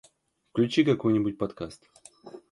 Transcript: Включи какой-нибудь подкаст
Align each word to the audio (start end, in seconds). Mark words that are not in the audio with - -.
Включи 0.49 0.83
какой-нибудь 0.83 1.37
подкаст 1.37 1.87